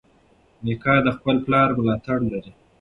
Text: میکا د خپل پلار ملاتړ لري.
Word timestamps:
میکا 0.63 0.95
د 1.05 1.07
خپل 1.17 1.35
پلار 1.45 1.69
ملاتړ 1.77 2.17
لري. 2.31 2.51